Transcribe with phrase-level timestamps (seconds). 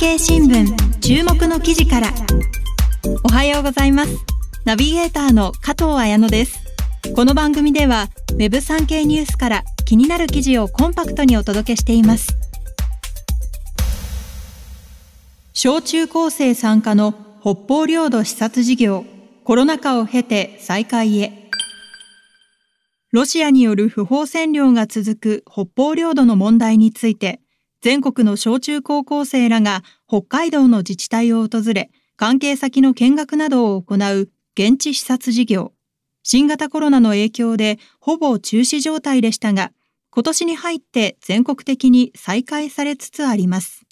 [0.00, 2.08] 経新聞注目の記事から。
[3.22, 4.16] おはようございます。
[4.64, 6.58] ナビゲーターの加藤彩乃です。
[7.14, 12.34] この番組では Web 産経ニュースから気になる記事をコンパクトにお届けしています。
[15.52, 17.12] 小中高生参加の
[17.42, 19.04] 北方領土視察事業
[19.44, 21.50] コロナ禍を経て再開へ。
[23.12, 27.42] ロシアによる不法占領が続く北方領土の問題について
[27.80, 35.72] 全国の小中高校生らが北海道の自治体を訪れ、関係先の見学などを行う現地視察事業。
[36.22, 39.72] 新型コロナの影響でほぼ中止状態でしたが、
[40.10, 43.86] 今年に入って全国的に再開されつつあります。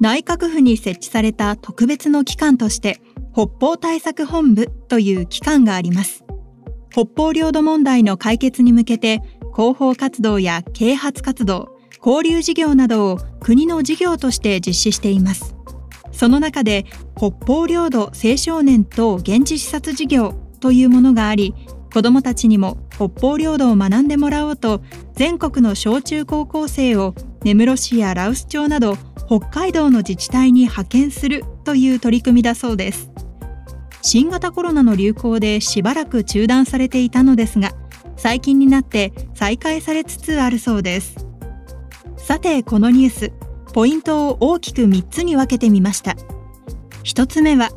[0.00, 3.00] 内閣府に設置された特別の機関として、
[3.34, 6.24] 北方対策本部という機関があります。
[6.94, 9.20] 北方領土問題の解決に向けて
[9.54, 15.54] 広報活動や啓発活動、交流事業などを国の事業として実施しています。
[16.12, 16.84] その中で
[17.16, 21.54] 北方領土青少年等現地視察事業というものがあり、
[21.94, 24.82] 子どもたちにも北方領土を学んでもらおうと
[25.14, 28.96] 全国の小中高校生を根室市や羅臼町など
[29.28, 33.12] 北海道の自治体に派遣するという取り組みだそうです
[34.02, 37.70] 新型コロナの流行でしばらく中断されていたのですが
[38.16, 41.26] 最近になって再開されつつあるそうです。
[42.16, 43.32] さてこのニュース。
[43.74, 46.14] ポイントを大きく3つに分けてみました。
[47.02, 47.70] 1つ目は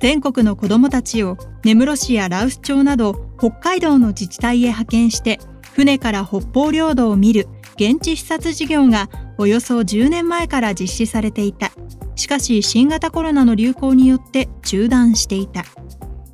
[0.00, 5.38] 全国の子どもたちを根室市や羅臼町など北海道の自治体へ派遣して
[5.72, 11.70] 船から北方領土を見る現地視察事業がおよそ10年前から実施されていた。
[12.16, 15.64] しかし新型コロナの流行によって中断していた。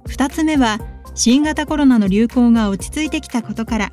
[0.07, 0.79] 2つ目は
[1.15, 3.91] 新型コロナの流行が落ち着いてきたことから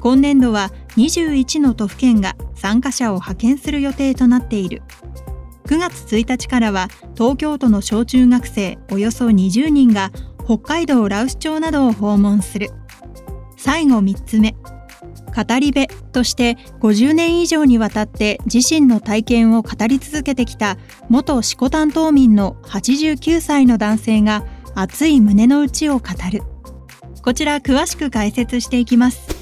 [0.00, 4.82] 今年度は21の都府県が参加者を派遣する予定となっている。
[5.66, 10.10] 9月1日からは東京都の小中学生およそ20人が
[10.44, 12.70] 北海道羅臼町などを訪問する。
[13.56, 14.56] 最後3つ目
[15.34, 20.76] 語り部として50年以上にわたって自身の体験を語り続けてきた
[21.08, 26.42] 元四股担当民の89歳の男性が熱い胸の内を語る。
[27.22, 29.36] こちら詳しく解説していきます。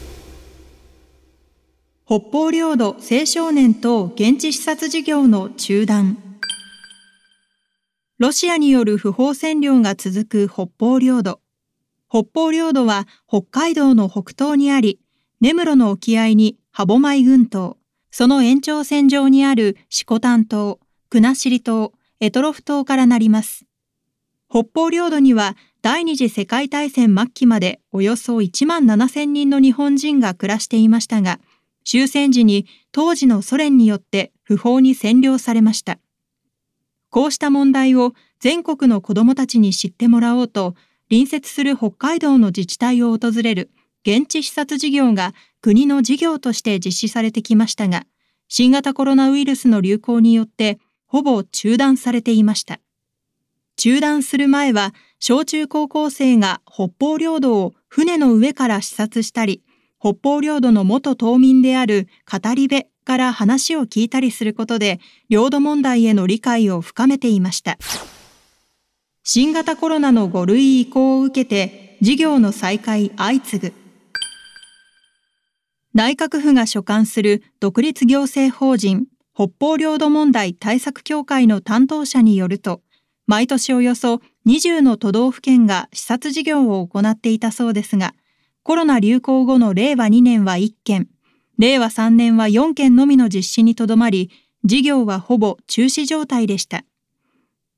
[2.05, 6.19] 北方領土青少年等現地視察事業の中断。
[8.19, 11.41] ロシアによる不法占領が続く北方領土。
[12.11, 15.01] 北方領土は北海道の北東にあり、
[15.41, 17.79] 根室の沖合に歯舞群島、
[18.11, 23.65] その延長線上にある四股丹島、国後島、エトロフ島からなります。
[24.51, 31.41] 北方領土には第二次世界大戦末期までおよそ1万7000人の日本人が暮らしていましたが、
[31.85, 35.99] 終戦時に当時のソ連によって不法に占領されました。
[37.09, 40.75] こうした問題を全国の子どもたちに知ってもらおうと、
[41.09, 43.71] 隣接する北海道の自治体を訪れる
[44.07, 48.05] 現地視察事業が国の事業として実施されてきましたが、
[48.49, 52.81] 新型コロナウイルスの流行によってほぼ中断されていました。
[53.77, 59.62] 中断する前は小中高校生が北方領土を船の上から視察したり、
[60.00, 64.98] 北方領土の元島民である語り部から話を聞いたりすることで、
[65.28, 67.76] 領土問題への理解を深めていました。
[69.22, 73.75] 新型コロナの5類移行を受けて、事業の再開相次ぐ。
[75.92, 82.81] 内閣府が所管する独立行政法人北方領土問題対策協会の担当者によると、
[83.26, 88.15] 毎年およそ20の都道府県が視察事業を行っていたそうですが、
[88.62, 91.09] コロナ流行後の令和2年は1件、
[91.59, 94.31] 令和3年は4件のみの実施にとどまり、
[94.65, 96.84] 事業はほぼ中止状態でした。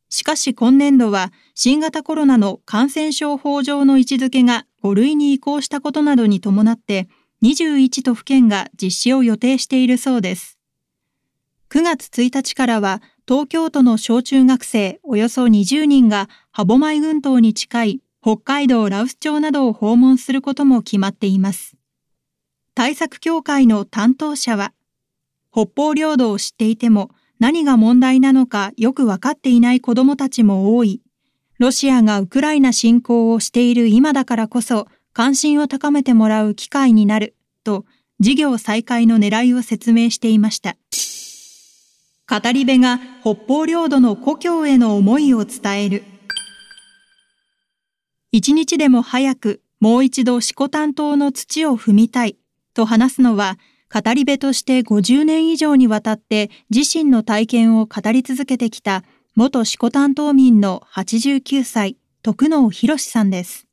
[0.08, 7.08] しかし今年度は新型コロナの感染症法上の位置づけが5類に移行したことなどに伴って
[7.42, 10.58] 21都府県が実施を予定しているそうです。
[11.70, 21.76] 9月1日からは東京都の小中学生およそ20人が歯舞群島に近い北海道羅臼町などを訪問することも決まっています。
[22.74, 24.72] 対策協会の担当者は、
[25.52, 31.00] 北方領土を知っていても何が問題なのかよくわかっていない子どもたちも多い。
[31.58, 37.84] ロシアがウクライナ侵攻をしている今だからこそ関心を高めてもらう機会になると
[38.18, 40.76] 事業再開の狙いを説明していました。
[42.32, 46.02] 語り部が北方領土の故郷への思いを伝える。
[48.30, 52.38] 一日でも早くもう一度四股担当の土を踏みたい
[52.72, 53.58] と話すのは、
[53.92, 63.66] 語り部として50年以上にわたって自身の体験を語り続けてきた元四股担当民の89歳、徳能博さんです。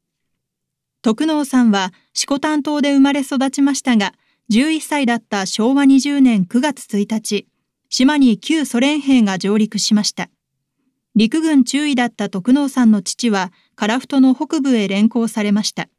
[1.02, 4.16] 徳能さんは四股担当で生まれ育ちましたが、
[4.52, 7.48] 11歳だった昭和20年9月1日、
[7.90, 10.30] 島に旧ソ連兵が上陸しました。
[11.16, 15.90] 陸軍中尉だった徳能さんの父は、樺太の北部へ連行されました。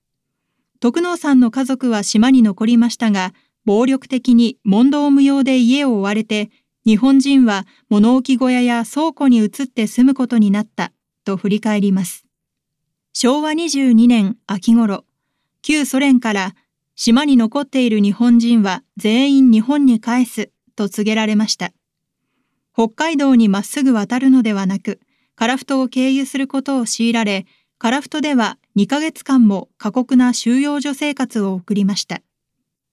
[0.79, 3.35] 徳能さんの家族は島に残りましたが、
[3.65, 6.51] 暴力的に問答無用で家を追われて、
[6.87, 10.93] 日本人は物置小屋や倉庫に移って住むことになった
[11.25, 12.25] と振り返ります。
[13.13, 15.05] 昭和22年秋頃、
[15.61, 16.55] 旧ソ連から
[16.95, 21.73] 島に残っている日本人は全員日本に帰すと告げられました。
[22.81, 25.01] 北海道にまっすぐ渡るのではなく、
[25.37, 27.45] 樺太を経由することを強いられ、
[27.77, 32.23] 樺太では2ヶ月間も過酷な収容所生活を送りました。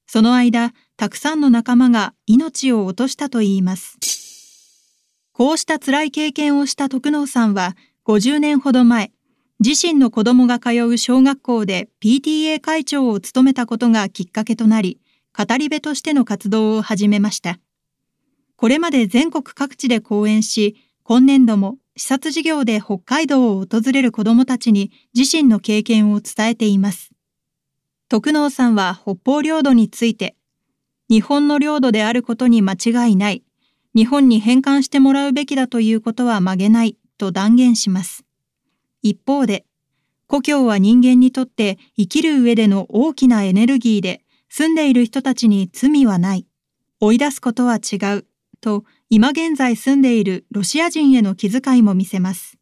[0.06, 3.98] その間、たくさんの仲間が命を落としたといいます。
[5.32, 9.14] こうした辛い経験をした徳能さんは、50年ほど前、
[9.66, 15.00] 自身の子供が通う小学校で PTA 会長を務めたことがきっかけとなり、
[15.34, 17.58] 語り部としての活動を始めました。
[18.58, 27.12] これまで全国各地で講演し、今年度も視察事業で北海道を訪れる子どもたちに自身の経験を伝えています。
[28.10, 30.36] 徳能さんは北方領土について、
[31.08, 33.44] 日本の領土であることに間違いない、
[33.96, 38.26] 日本に返還してもらうべきだということは曲げないと断言します。
[39.04, 39.66] 一方で、
[40.26, 46.48] 故郷は人間にとって生きる上での大きなエネルギーで、住んでいる人たちに罪はない。
[47.00, 48.26] 追い出すことは違う。
[48.60, 52.58] と今現在住んでいるロシア人への気遣いも見せます。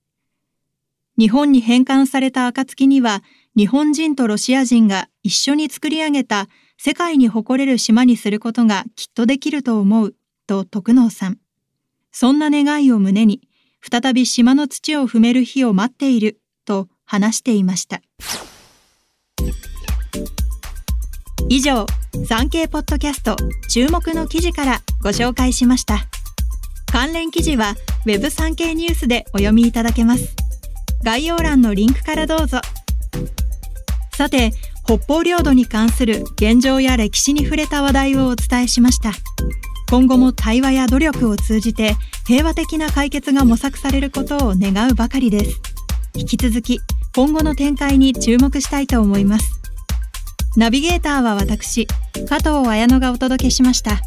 [1.17, 3.23] 日本に返還された暁には
[3.55, 6.47] 日本人とロシア人が一緒に作り上げた
[6.77, 10.15] 世界に誇れる島にすることがきっとできると思う
[10.45, 11.37] と徳能さん。
[12.11, 13.41] そんな願いを胸に
[13.81, 18.01] 再び島の土を踏める日を待っていると話していました。
[21.47, 21.85] 以上、
[22.27, 23.35] 産経ポッドキャスト
[23.69, 26.07] 注目の記事からご紹介しました。
[26.91, 27.75] 関連記事は
[28.07, 30.35] Web 産経ニュースでお読みいただけます。
[31.03, 32.59] 概要欄のリンクからどうぞ。
[34.17, 34.51] さて、
[34.83, 39.11] 北方領土に関する現状や歴史に触れた話題をお伝えしました。
[39.91, 45.61] 今後も対話や努力を通じて平和的な解決が模索されることを願うばかりです。
[46.15, 46.79] 引き続き
[47.15, 49.61] 今後の展開に注目したいと思います。
[50.57, 51.85] ナビゲーターは私、
[52.27, 54.01] 加藤綾乃がお届けしました。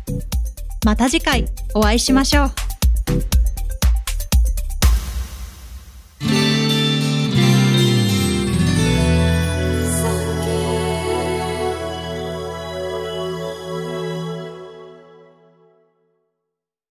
[0.89, 1.45] また次回
[1.75, 3.38] お会いしましょう。